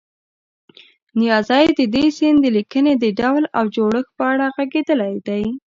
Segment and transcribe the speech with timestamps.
[1.19, 5.43] نیازی د دې سیند د لیکنې د ډول او جوړښت په اړه غږېدلی دی.